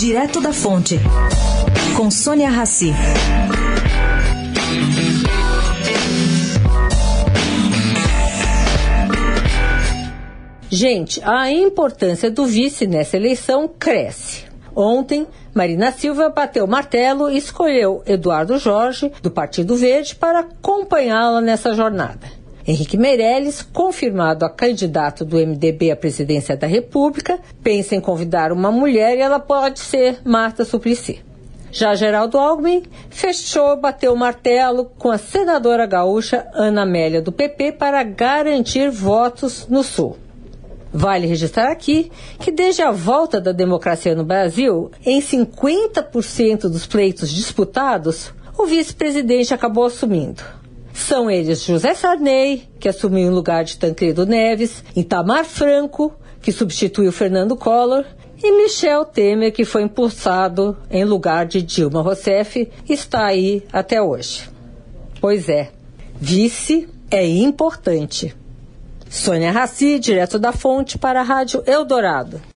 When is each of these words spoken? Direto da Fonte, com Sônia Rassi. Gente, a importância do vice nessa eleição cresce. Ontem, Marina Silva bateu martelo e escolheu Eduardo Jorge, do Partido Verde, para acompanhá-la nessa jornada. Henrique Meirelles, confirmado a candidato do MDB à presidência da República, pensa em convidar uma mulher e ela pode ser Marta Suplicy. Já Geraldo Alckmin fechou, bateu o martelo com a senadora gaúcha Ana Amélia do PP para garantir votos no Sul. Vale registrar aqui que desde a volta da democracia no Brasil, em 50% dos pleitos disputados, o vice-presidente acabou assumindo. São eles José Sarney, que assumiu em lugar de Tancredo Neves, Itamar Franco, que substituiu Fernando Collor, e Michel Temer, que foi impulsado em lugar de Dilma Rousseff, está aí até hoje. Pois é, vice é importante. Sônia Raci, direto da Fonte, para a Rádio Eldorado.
Direto 0.00 0.40
da 0.40 0.50
Fonte, 0.50 0.98
com 1.94 2.10
Sônia 2.10 2.48
Rassi. 2.48 2.90
Gente, 10.70 11.20
a 11.22 11.52
importância 11.52 12.30
do 12.30 12.46
vice 12.46 12.86
nessa 12.86 13.18
eleição 13.18 13.68
cresce. 13.68 14.44
Ontem, 14.74 15.26
Marina 15.52 15.92
Silva 15.92 16.30
bateu 16.30 16.66
martelo 16.66 17.28
e 17.28 17.36
escolheu 17.36 18.02
Eduardo 18.06 18.56
Jorge, 18.56 19.12
do 19.20 19.30
Partido 19.30 19.76
Verde, 19.76 20.14
para 20.14 20.38
acompanhá-la 20.38 21.42
nessa 21.42 21.74
jornada. 21.74 22.26
Henrique 22.66 22.96
Meirelles, 22.96 23.62
confirmado 23.62 24.44
a 24.44 24.50
candidato 24.50 25.24
do 25.24 25.36
MDB 25.36 25.90
à 25.90 25.96
presidência 25.96 26.56
da 26.56 26.66
República, 26.66 27.38
pensa 27.62 27.94
em 27.94 28.00
convidar 28.00 28.52
uma 28.52 28.70
mulher 28.70 29.16
e 29.16 29.20
ela 29.20 29.38
pode 29.38 29.80
ser 29.80 30.18
Marta 30.24 30.64
Suplicy. 30.64 31.22
Já 31.72 31.94
Geraldo 31.94 32.36
Alckmin 32.36 32.82
fechou, 33.08 33.76
bateu 33.76 34.12
o 34.12 34.16
martelo 34.16 34.86
com 34.98 35.10
a 35.10 35.18
senadora 35.18 35.86
gaúcha 35.86 36.46
Ana 36.52 36.82
Amélia 36.82 37.22
do 37.22 37.30
PP 37.30 37.72
para 37.72 38.02
garantir 38.02 38.90
votos 38.90 39.68
no 39.68 39.84
Sul. 39.84 40.16
Vale 40.92 41.28
registrar 41.28 41.70
aqui 41.70 42.10
que 42.40 42.50
desde 42.50 42.82
a 42.82 42.90
volta 42.90 43.40
da 43.40 43.52
democracia 43.52 44.16
no 44.16 44.24
Brasil, 44.24 44.90
em 45.06 45.20
50% 45.20 46.62
dos 46.62 46.86
pleitos 46.86 47.30
disputados, 47.30 48.32
o 48.58 48.66
vice-presidente 48.66 49.54
acabou 49.54 49.84
assumindo. 49.84 50.42
São 50.92 51.30
eles 51.30 51.62
José 51.64 51.94
Sarney, 51.94 52.68
que 52.78 52.88
assumiu 52.88 53.28
em 53.28 53.30
lugar 53.30 53.64
de 53.64 53.78
Tancredo 53.78 54.26
Neves, 54.26 54.84
Itamar 54.94 55.44
Franco, 55.44 56.12
que 56.42 56.52
substituiu 56.52 57.12
Fernando 57.12 57.56
Collor, 57.56 58.04
e 58.42 58.62
Michel 58.62 59.04
Temer, 59.04 59.52
que 59.52 59.64
foi 59.64 59.82
impulsado 59.82 60.76
em 60.90 61.04
lugar 61.04 61.46
de 61.46 61.60
Dilma 61.60 62.00
Rousseff, 62.00 62.70
está 62.88 63.26
aí 63.26 63.62
até 63.70 64.00
hoje. 64.00 64.48
Pois 65.20 65.48
é, 65.48 65.70
vice 66.18 66.88
é 67.10 67.26
importante. 67.26 68.34
Sônia 69.10 69.50
Raci, 69.50 69.98
direto 69.98 70.38
da 70.38 70.52
Fonte, 70.52 70.96
para 70.96 71.20
a 71.20 71.24
Rádio 71.24 71.62
Eldorado. 71.66 72.40